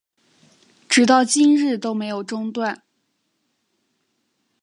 [0.89, 2.81] 直到今日都没有中断